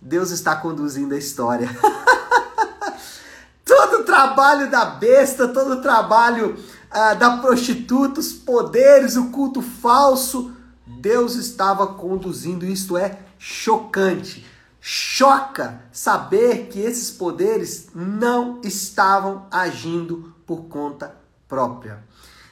Deus 0.00 0.30
está 0.30 0.54
conduzindo 0.54 1.14
a 1.14 1.18
história. 1.18 1.68
todo 3.64 4.00
o 4.00 4.04
trabalho 4.04 4.70
da 4.70 4.84
besta, 4.84 5.48
todo 5.48 5.74
o 5.74 5.82
trabalho 5.82 6.56
ah, 6.90 7.14
da 7.14 7.38
prostituta, 7.38 8.20
os 8.20 8.32
poderes, 8.32 9.16
o 9.16 9.30
culto 9.30 9.60
falso. 9.60 10.52
Deus 10.86 11.34
estava 11.34 11.86
conduzindo, 11.88 12.64
isto 12.64 12.96
é 12.96 13.18
chocante. 13.38 14.46
Choca 14.80 15.82
saber 15.90 16.68
que 16.68 16.78
esses 16.78 17.10
poderes 17.10 17.88
não 17.92 18.60
estavam 18.62 19.46
agindo 19.50 20.32
por 20.46 20.66
conta 20.66 21.16
própria. 21.48 22.04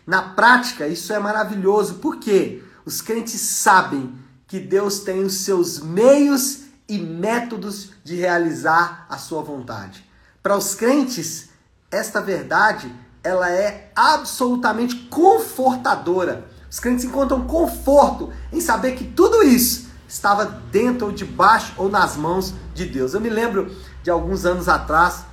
Na 0.06 0.20
prática, 0.20 0.88
isso 0.88 1.12
é 1.12 1.18
maravilhoso, 1.18 1.94
porque 1.94 2.62
os 2.84 3.00
crentes 3.00 3.40
sabem 3.40 4.12
que 4.46 4.58
Deus 4.58 5.00
tem 5.00 5.22
os 5.22 5.38
seus 5.38 5.78
meios 5.78 6.64
e 6.88 6.98
métodos 6.98 7.90
de 8.02 8.16
realizar 8.16 9.06
a 9.08 9.16
sua 9.16 9.42
vontade. 9.42 10.04
Para 10.42 10.56
os 10.56 10.74
crentes, 10.74 11.48
esta 11.90 12.20
verdade 12.20 12.92
ela 13.22 13.50
é 13.50 13.90
absolutamente 13.96 14.96
confortadora. 15.08 16.50
Os 16.74 16.80
crentes 16.80 17.04
encontram 17.04 17.46
conforto 17.46 18.32
em 18.52 18.60
saber 18.60 18.96
que 18.96 19.04
tudo 19.04 19.44
isso 19.44 19.86
estava 20.08 20.44
dentro 20.72 21.06
ou 21.06 21.12
debaixo 21.12 21.72
ou 21.76 21.88
nas 21.88 22.16
mãos 22.16 22.52
de 22.74 22.84
Deus. 22.84 23.14
Eu 23.14 23.20
me 23.20 23.30
lembro 23.30 23.72
de 24.02 24.10
alguns 24.10 24.44
anos 24.44 24.68
atrás, 24.68 25.24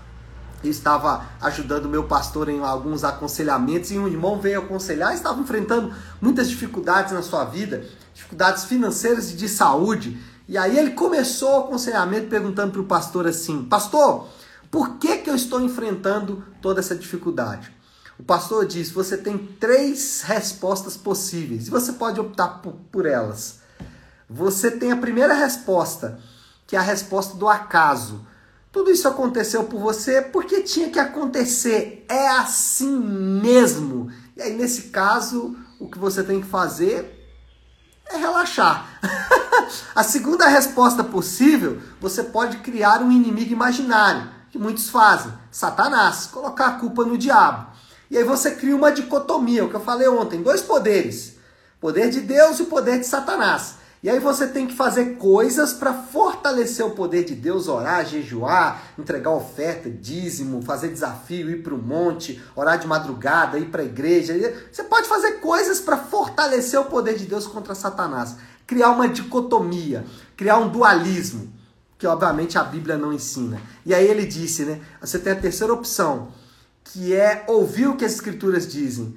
eu 0.63 0.69
estava 0.69 1.25
ajudando 1.41 1.89
meu 1.89 2.03
pastor 2.03 2.48
em 2.48 2.60
alguns 2.60 3.03
aconselhamentos 3.03 3.89
e 3.89 3.98
um 3.98 4.07
irmão 4.07 4.39
veio 4.39 4.60
aconselhar, 4.60 5.15
estava 5.15 5.41
enfrentando 5.41 5.91
muitas 6.21 6.48
dificuldades 6.48 7.12
na 7.12 7.24
sua 7.24 7.43
vida, 7.43 7.88
dificuldades 8.13 8.65
financeiras 8.65 9.31
e 9.31 9.36
de 9.36 9.50
saúde. 9.50 10.21
E 10.48 10.60
aí 10.60 10.77
ele 10.77 10.91
começou 10.91 11.55
o 11.55 11.60
aconselhamento 11.62 12.27
perguntando 12.27 12.74
para 12.74 12.81
o 12.81 12.86
pastor 12.86 13.25
assim: 13.25 13.63
Pastor, 13.63 14.27
por 14.69 14.98
que, 14.98 15.17
que 15.17 15.29
eu 15.31 15.36
estou 15.36 15.60
enfrentando 15.60 16.43
toda 16.62 16.81
essa 16.81 16.95
dificuldade? 16.95 17.81
O 18.22 18.24
pastor 18.24 18.68
diz: 18.68 18.92
você 18.92 19.18
tem 19.18 19.36
três 19.36 20.22
respostas 20.22 20.96
possíveis 20.96 21.68
e 21.68 21.72
você 21.72 21.94
pode 21.94 22.20
optar 22.20 22.62
por, 22.62 22.74
por 22.92 23.08
elas. 23.08 23.62
Você 24.30 24.70
tem 24.70 24.92
a 24.92 24.98
primeira 24.98 25.34
resposta, 25.34 26.20
que 26.68 26.75
é 26.75 26.80
a 26.80 26.84
resposta 26.84 27.36
do 27.36 27.50
acaso. 27.50 28.24
Tudo 28.72 28.92
isso 28.92 29.08
aconteceu 29.08 29.63
por 29.63 29.80
você 29.82 30.22
porque 30.22 30.62
tinha 30.62 30.92
que 30.92 31.00
acontecer. 31.00 32.06
É 32.08 32.30
assim 32.30 32.96
mesmo. 32.96 34.12
E 34.38 34.42
aí, 34.44 34.56
nesse 34.56 34.84
caso, 34.84 35.58
o 35.80 35.90
que 35.90 35.98
você 35.98 36.24
tem 36.24 36.42
que 36.42 36.48
fazer 36.48 37.28
é 38.06 38.18
relaxar. 38.18 38.86
a 39.96 40.04
segunda 40.04 40.48
resposta 40.48 41.04
possível, 41.04 41.82
você 42.00 42.22
pode 42.22 42.58
criar 42.58 43.01
um 43.01 43.12
inimigo 43.12 43.51
imaginário 43.51 44.30
que 44.51 44.60
muitos 44.60 44.90
fazem, 44.90 45.34
Satanás, 45.50 46.28
colocar 46.28 46.68
a 46.68 46.74
culpa 46.74 47.04
no 47.04 47.18
diabo. 47.18 47.71
E 48.12 48.18
aí 48.18 48.25
você 48.25 48.51
cria 48.51 48.75
uma 48.75 48.91
dicotomia, 48.91 49.63
o 49.63 49.70
que 49.70 49.75
eu 49.75 49.80
falei 49.80 50.06
ontem, 50.06 50.44
dois 50.44 50.62
poderes, 50.62 51.38
poder 51.80 52.10
de 52.10 52.20
Deus 52.20 52.60
e 52.60 52.63
o 52.63 52.65
poder 52.65 53.00
de 53.00 53.08
Satanás. 53.08 53.75
E 54.03 54.10
aí 54.10 54.20
você 54.20 54.48
tem 54.48 54.68
que 54.68 54.75
fazer 54.75 55.15
coisas 55.15 55.72
para 55.72 55.94
fortalecer 55.94 56.86
o 56.86 56.91
poder 56.91 57.24
de 57.24 57.36
Deus, 57.36 57.70
orar, 57.70 58.06
jejuar, 58.06 58.84
entregar 59.00 59.32
oferta, 59.32 59.89
dízimo, 59.89 60.62
fazer 60.62 60.89
desafio, 60.89 61.50
ir 61.50 61.63
para 61.63 61.74
o 61.74 61.77
monte, 61.77 62.44
orar 62.53 62.77
de 62.77 62.86
madrugada, 62.86 63.58
ir 63.58 63.68
para 63.68 63.82
a 63.82 63.86
igreja. 63.86 64.34
Você 64.70 64.84
pode 64.84 65.08
fazer 65.08 65.39
coisas 65.39 65.80
para 65.80 65.96
fortalecer 65.96 66.82
o 66.82 66.86
poder 66.86 67.15
de 67.15 67.25
Deus 67.25 67.48
contra 67.48 67.74
Satanás. 67.74 68.36
Criar 68.68 68.89
uma 68.89 69.08
dicotomia, 69.08 70.03
criar 70.36 70.58
um 70.58 70.68
dualismo 70.68 71.53
que 71.98 72.06
obviamente 72.06 72.58
a 72.58 72.63
Bíblia 72.63 72.98
não 72.98 73.13
ensina. 73.13 73.62
E 73.86 73.94
aí 73.94 74.06
ele 74.06 74.25
disse, 74.25 74.65
né? 74.65 74.82
Você 75.00 75.18
tem 75.18 75.32
a 75.32 75.36
terceira 75.36 75.72
opção, 75.72 76.30
que 76.91 77.13
é 77.13 77.43
ouvir 77.48 77.88
o 77.88 77.95
que 77.95 78.05
as 78.05 78.13
escrituras 78.13 78.67
dizem. 78.67 79.15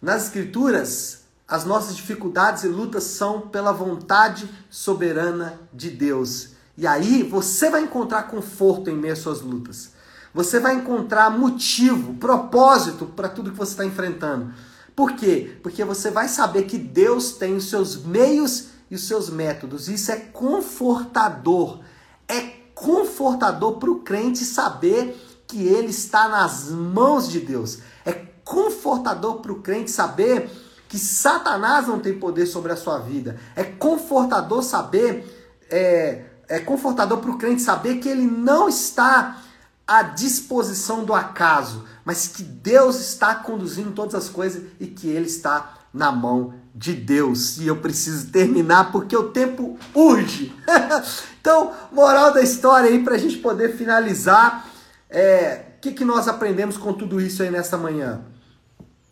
Nas 0.00 0.24
escrituras, 0.24 1.20
as 1.48 1.64
nossas 1.64 1.96
dificuldades 1.96 2.64
e 2.64 2.68
lutas 2.68 3.04
são 3.04 3.40
pela 3.40 3.72
vontade 3.72 4.48
soberana 4.68 5.58
de 5.72 5.90
Deus. 5.90 6.50
E 6.76 6.86
aí 6.86 7.22
você 7.22 7.70
vai 7.70 7.82
encontrar 7.82 8.24
conforto 8.24 8.90
em 8.90 8.96
meio 8.96 9.12
às 9.12 9.20
suas 9.20 9.40
lutas. 9.40 9.90
Você 10.34 10.58
vai 10.58 10.74
encontrar 10.74 11.30
motivo, 11.30 12.14
propósito 12.14 13.06
para 13.06 13.28
tudo 13.28 13.52
que 13.52 13.56
você 13.56 13.72
está 13.72 13.84
enfrentando. 13.84 14.52
Por 14.94 15.12
quê? 15.12 15.56
Porque 15.62 15.84
você 15.84 16.10
vai 16.10 16.28
saber 16.28 16.64
que 16.64 16.76
Deus 16.76 17.32
tem 17.32 17.54
os 17.56 17.70
seus 17.70 18.04
meios 18.04 18.68
e 18.90 18.94
os 18.94 19.06
seus 19.06 19.30
métodos. 19.30 19.88
Isso 19.88 20.10
é 20.12 20.16
confortador 20.16 21.80
é 22.28 22.40
confortador 22.74 23.78
para 23.78 23.90
o 23.90 24.00
crente 24.00 24.44
saber 24.44 25.16
que 25.46 25.66
ele 25.66 25.88
está 25.88 26.28
nas 26.28 26.70
mãos 26.70 27.28
de 27.28 27.40
Deus. 27.40 27.78
É 28.04 28.12
confortador 28.44 29.36
para 29.36 29.52
o 29.52 29.60
crente 29.60 29.90
saber 29.90 30.50
que 30.88 30.98
Satanás 30.98 31.88
não 31.88 31.98
tem 31.98 32.18
poder 32.18 32.46
sobre 32.46 32.72
a 32.72 32.76
sua 32.76 32.98
vida. 32.98 33.38
É 33.56 33.64
confortador 33.64 34.62
saber, 34.62 35.58
é, 35.70 36.24
é 36.48 36.58
confortador 36.60 37.18
para 37.18 37.30
o 37.30 37.38
crente 37.38 37.62
saber 37.62 37.96
que 37.96 38.08
ele 38.08 38.26
não 38.26 38.68
está 38.68 39.42
à 39.86 40.02
disposição 40.02 41.04
do 41.04 41.12
acaso, 41.12 41.84
mas 42.04 42.28
que 42.28 42.42
Deus 42.42 43.00
está 43.00 43.34
conduzindo 43.34 43.92
todas 43.92 44.14
as 44.14 44.28
coisas 44.28 44.62
e 44.78 44.86
que 44.86 45.08
ele 45.08 45.26
está 45.26 45.74
na 45.92 46.10
mão 46.10 46.54
de 46.74 46.92
Deus. 46.92 47.58
E 47.58 47.66
eu 47.66 47.76
preciso 47.76 48.30
terminar 48.30 48.90
porque 48.90 49.16
o 49.16 49.30
tempo 49.30 49.78
urge. 49.94 50.54
então, 51.40 51.72
moral 51.92 52.32
da 52.32 52.42
história 52.42 52.90
aí 52.90 53.02
para 53.02 53.14
a 53.14 53.18
gente 53.18 53.38
poder 53.38 53.76
finalizar. 53.76 54.68
É, 55.08 55.74
que, 55.84 55.92
que 55.92 56.04
nós 56.04 56.28
aprendemos 56.28 56.78
com 56.78 56.94
tudo 56.94 57.20
isso 57.20 57.42
aí 57.42 57.50
nessa 57.50 57.76
manhã? 57.76 58.22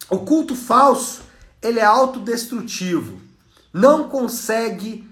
O 0.09 0.21
culto 0.21 0.57
falso, 0.57 1.21
ele 1.61 1.79
é 1.79 1.85
autodestrutivo. 1.85 3.21
Não 3.75 4.09
consegue 4.09 5.07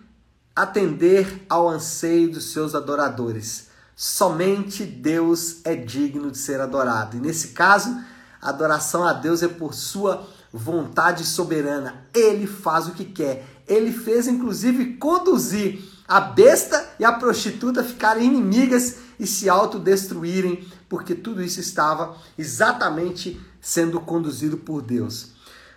atender 0.56 1.44
ao 1.50 1.68
anseio 1.68 2.30
dos 2.30 2.52
seus 2.52 2.74
adoradores. 2.74 3.68
Somente 3.94 4.84
Deus 4.84 5.58
é 5.64 5.74
digno 5.74 6.30
de 6.30 6.38
ser 6.38 6.62
adorado. 6.62 7.18
E 7.18 7.20
nesse 7.20 7.48
caso, 7.48 7.94
a 8.40 8.48
adoração 8.48 9.04
a 9.04 9.12
Deus 9.12 9.42
é 9.42 9.48
por 9.48 9.74
sua 9.74 10.26
vontade 10.50 11.24
soberana. 11.26 12.06
Ele 12.14 12.46
faz 12.46 12.88
o 12.88 12.92
que 12.92 13.04
quer. 13.04 13.46
Ele 13.68 13.92
fez, 13.92 14.26
inclusive, 14.26 14.94
conduzir 14.94 15.78
a 16.08 16.20
besta 16.20 16.88
e 16.98 17.04
a 17.04 17.12
prostituta 17.12 17.84
ficarem 17.84 18.24
inimigas 18.24 18.96
e 19.20 19.26
se 19.26 19.50
autodestruírem, 19.50 20.66
porque 20.88 21.14
tudo 21.14 21.42
isso 21.42 21.60
estava 21.60 22.16
exatamente 22.38 23.38
sendo 23.60 24.00
conduzido 24.00 24.56
por 24.56 24.80
Deus. 24.80 25.32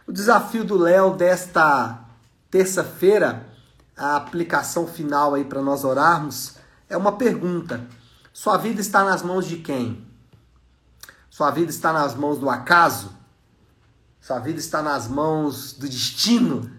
O 0.08 0.14
desafio 0.14 0.64
do 0.64 0.78
Léo 0.78 1.14
desta 1.14 2.00
terça-feira, 2.50 3.46
a 3.98 4.16
aplicação 4.16 4.88
final 4.88 5.34
aí 5.34 5.44
para 5.44 5.62
nós 5.62 5.84
orarmos, 5.84 6.56
é 6.90 6.96
uma 6.96 7.12
pergunta. 7.12 7.86
Sua 8.32 8.56
vida 8.58 8.80
está 8.80 9.04
nas 9.04 9.22
mãos 9.22 9.46
de 9.46 9.58
quem? 9.58 10.08
Sua 11.30 11.52
vida 11.52 11.70
está 11.70 11.92
nas 11.92 12.16
mãos 12.16 12.40
do 12.40 12.50
acaso? 12.50 13.12
Sua 14.22 14.40
vida 14.40 14.60
está 14.60 14.82
nas 14.82 15.10
mãos 15.10 15.74
do 15.74 15.90
destino. 15.90 16.72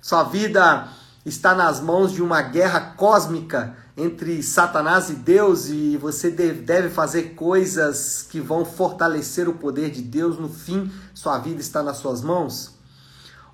Sua 0.00 0.24
vida 0.24 0.88
está 1.26 1.54
nas 1.54 1.78
mãos 1.78 2.10
de 2.10 2.22
uma 2.22 2.40
guerra 2.40 2.94
cósmica 2.96 3.83
entre 3.96 4.42
Satanás 4.42 5.08
e 5.08 5.14
Deus 5.14 5.68
e 5.68 5.96
você 5.96 6.30
deve 6.30 6.90
fazer 6.90 7.34
coisas 7.34 8.26
que 8.28 8.40
vão 8.40 8.64
fortalecer 8.64 9.48
o 9.48 9.54
poder 9.54 9.90
de 9.90 10.02
Deus. 10.02 10.38
No 10.38 10.48
fim, 10.48 10.90
sua 11.14 11.38
vida 11.38 11.60
está 11.60 11.82
nas 11.82 11.98
suas 11.98 12.20
mãos? 12.20 12.74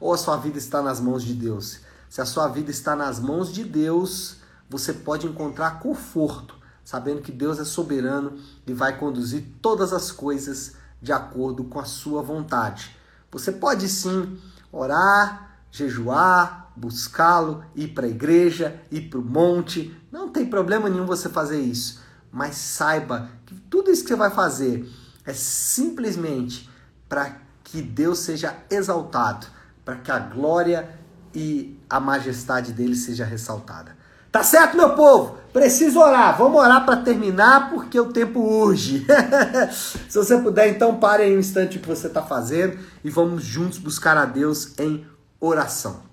Ou 0.00 0.14
a 0.14 0.18
sua 0.18 0.36
vida 0.36 0.56
está 0.56 0.80
nas 0.80 0.98
mãos 0.98 1.22
de 1.22 1.34
Deus? 1.34 1.80
Se 2.08 2.20
a 2.20 2.26
sua 2.26 2.48
vida 2.48 2.70
está 2.70 2.96
nas 2.96 3.20
mãos 3.20 3.52
de 3.52 3.62
Deus, 3.62 4.36
você 4.68 4.92
pode 4.94 5.26
encontrar 5.26 5.78
conforto, 5.78 6.54
sabendo 6.82 7.20
que 7.20 7.30
Deus 7.30 7.58
é 7.58 7.64
soberano 7.64 8.38
e 8.66 8.72
vai 8.72 8.98
conduzir 8.98 9.44
todas 9.60 9.92
as 9.92 10.10
coisas 10.10 10.72
de 11.02 11.12
acordo 11.12 11.64
com 11.64 11.78
a 11.78 11.84
sua 11.84 12.22
vontade. 12.22 12.96
Você 13.30 13.52
pode 13.52 13.88
sim 13.88 14.38
orar, 14.72 15.58
jejuar, 15.70 16.69
buscá-lo, 16.80 17.62
ir 17.76 17.88
para 17.88 18.06
a 18.06 18.10
igreja, 18.10 18.80
ir 18.90 19.02
para 19.02 19.18
o 19.18 19.24
monte. 19.24 19.94
Não 20.10 20.30
tem 20.30 20.46
problema 20.46 20.88
nenhum 20.88 21.06
você 21.06 21.28
fazer 21.28 21.60
isso. 21.60 22.00
Mas 22.32 22.56
saiba 22.56 23.28
que 23.44 23.54
tudo 23.54 23.90
isso 23.90 24.02
que 24.02 24.08
você 24.08 24.16
vai 24.16 24.30
fazer 24.30 24.88
é 25.26 25.34
simplesmente 25.34 26.68
para 27.08 27.36
que 27.62 27.82
Deus 27.82 28.20
seja 28.20 28.56
exaltado, 28.70 29.46
para 29.84 29.96
que 29.96 30.10
a 30.10 30.18
glória 30.18 30.98
e 31.34 31.78
a 31.88 32.00
majestade 32.00 32.72
dele 32.72 32.96
seja 32.96 33.24
ressaltada. 33.24 33.96
Tá 34.32 34.44
certo, 34.44 34.76
meu 34.76 34.94
povo? 34.94 35.38
Preciso 35.52 35.98
orar. 35.98 36.38
Vamos 36.38 36.60
orar 36.60 36.84
para 36.84 36.98
terminar 36.98 37.68
porque 37.70 37.98
o 37.98 38.12
tempo 38.12 38.40
urge. 38.40 39.04
Se 40.08 40.16
você 40.16 40.38
puder, 40.38 40.68
então 40.68 40.96
pare 40.96 41.24
aí 41.24 41.36
um 41.36 41.40
instante 41.40 41.76
o 41.76 41.80
que 41.80 41.88
você 41.88 42.06
está 42.06 42.22
fazendo 42.22 42.78
e 43.02 43.10
vamos 43.10 43.42
juntos 43.42 43.78
buscar 43.78 44.16
a 44.16 44.24
Deus 44.24 44.78
em 44.78 45.04
oração. 45.40 46.09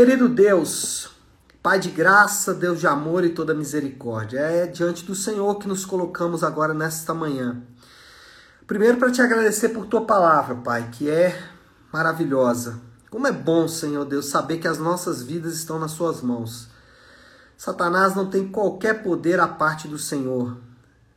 Querido 0.00 0.30
Deus, 0.30 1.10
Pai 1.62 1.78
de 1.78 1.90
graça, 1.90 2.54
Deus 2.54 2.80
de 2.80 2.86
amor 2.86 3.22
e 3.22 3.28
toda 3.28 3.52
misericórdia, 3.52 4.38
é 4.38 4.66
diante 4.66 5.04
do 5.04 5.14
Senhor 5.14 5.58
que 5.58 5.68
nos 5.68 5.84
colocamos 5.84 6.42
agora 6.42 6.72
nesta 6.72 7.12
manhã 7.12 7.60
Primeiro, 8.66 8.96
para 8.96 9.10
te 9.10 9.20
agradecer 9.20 9.68
por 9.68 9.84
tua 9.84 10.06
palavra, 10.06 10.54
Pai, 10.54 10.88
que 10.90 11.10
é 11.10 11.38
maravilhosa. 11.92 12.80
Como 13.10 13.26
é 13.26 13.32
bom, 13.32 13.68
Senhor 13.68 14.06
Deus, 14.06 14.24
saber 14.30 14.56
que 14.56 14.66
as 14.66 14.78
nossas 14.78 15.22
vidas 15.22 15.52
estão 15.52 15.78
nas 15.78 15.90
Suas 15.90 16.22
mãos. 16.22 16.70
Satanás 17.58 18.14
não 18.14 18.30
tem 18.30 18.48
qualquer 18.48 19.02
poder 19.02 19.38
à 19.38 19.46
parte 19.46 19.86
do 19.86 19.98
Senhor. 19.98 20.56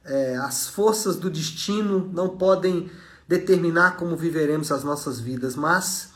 É, 0.03 0.35
as 0.35 0.67
forças 0.67 1.15
do 1.15 1.29
destino 1.29 2.11
não 2.13 2.35
podem 2.35 2.91
determinar 3.29 3.95
como 3.95 4.17
viveremos 4.17 4.73
as 4.73 4.83
nossas 4.83 5.21
vidas, 5.21 5.55
mas 5.55 6.11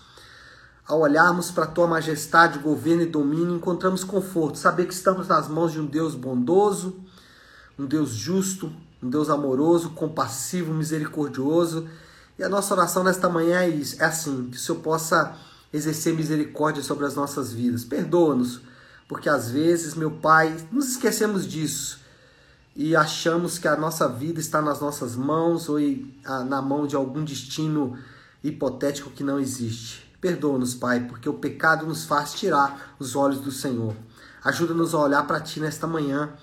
ao 0.88 1.02
olharmos 1.02 1.52
para 1.52 1.66
a 1.66 1.68
tua 1.68 1.86
majestade, 1.86 2.60
governo 2.60 3.02
e 3.02 3.08
domínio, 3.08 3.56
encontramos 3.56 4.04
conforto, 4.06 4.58
saber 4.58 4.86
que 4.86 4.94
estamos 4.94 5.28
nas 5.28 5.50
mãos 5.50 5.74
de 5.74 5.80
um 5.82 5.86
Deus 5.86 6.16
bondoso, 6.16 6.96
um 7.78 7.86
Deus 7.86 8.12
justo, 8.12 8.72
um 9.04 9.10
Deus 9.10 9.30
amoroso, 9.30 9.90
compassivo, 9.90 10.74
misericordioso. 10.74 11.88
E 12.40 12.44
a 12.44 12.48
nossa 12.48 12.74
oração 12.74 13.04
nesta 13.04 13.28
manhã 13.28 13.64
é, 13.64 13.70
isso, 13.70 14.02
é 14.02 14.06
assim: 14.06 14.50
que 14.50 14.56
o 14.56 14.60
Senhor 14.60 14.80
possa 14.80 15.36
exercer 15.74 16.14
misericórdia 16.14 16.82
sobre 16.82 17.06
as 17.06 17.16
nossas 17.16 17.52
vidas. 17.52 17.84
Perdoa-nos, 17.84 18.62
porque 19.10 19.28
às 19.28 19.52
vezes, 19.52 19.94
meu 19.94 20.12
Pai, 20.12 20.56
nos 20.72 20.92
esquecemos 20.92 21.46
disso 21.46 22.00
e 22.74 22.96
achamos 22.96 23.58
que 23.60 23.68
a 23.68 23.76
nossa 23.76 24.08
vida 24.08 24.40
está 24.40 24.62
nas 24.62 24.80
nossas 24.80 25.16
mãos 25.16 25.68
ou 25.68 25.80
na 26.48 26.62
mão 26.62 26.88
de 26.88 26.96
algum 26.96 27.26
destino 27.26 27.98
hipotético 28.42 29.10
que 29.10 29.24
não 29.24 29.40
existe. 29.40 30.07
Perdoa-nos, 30.20 30.74
Pai, 30.74 31.02
porque 31.02 31.30
o 31.30 31.34
pecado 31.34 31.86
nos 31.86 32.06
faz 32.06 32.34
tirar 32.34 32.96
os 33.00 33.16
olhos 33.16 33.40
do 33.40 33.52
Senhor. 33.52 33.96
Ajuda-nos 34.44 34.94
a 34.94 35.00
olhar 35.00 35.28
para 35.28 35.40
Ti 35.40 35.60
nesta 35.60 35.86
manhã 35.86 36.34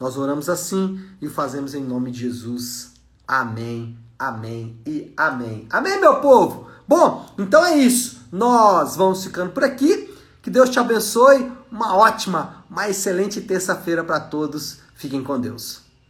nós 0.00 0.16
oramos 0.16 0.48
assim 0.48 0.98
e 1.20 1.28
fazemos 1.28 1.74
em 1.74 1.84
nome 1.84 2.10
de 2.10 2.20
Jesus. 2.20 2.92
Amém, 3.28 3.98
amém 4.18 4.80
e 4.86 5.12
amém. 5.14 5.68
Amém, 5.68 6.00
meu 6.00 6.22
povo? 6.22 6.70
Bom, 6.88 7.30
então 7.38 7.62
é 7.62 7.76
isso. 7.76 8.22
Nós 8.32 8.96
vamos 8.96 9.22
ficando 9.22 9.52
por 9.52 9.62
aqui. 9.62 10.10
Que 10.40 10.48
Deus 10.48 10.70
te 10.70 10.80
abençoe. 10.80 11.52
Uma 11.70 11.94
ótima, 11.94 12.64
uma 12.70 12.88
excelente 12.88 13.42
terça-feira 13.42 14.02
para 14.02 14.20
todos. 14.20 14.78
Fiquem 14.94 15.22
com 15.22 15.38
Deus. 15.38 15.89